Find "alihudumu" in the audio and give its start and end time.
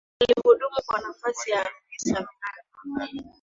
0.21-0.77